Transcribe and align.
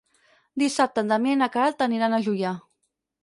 Dissabte 0.61 1.03
en 1.05 1.11
Damià 1.11 1.35
i 1.37 1.39
na 1.43 1.49
Queralt 1.55 1.85
aniran 1.87 2.17
a 2.17 2.21
Juià. 2.29 2.57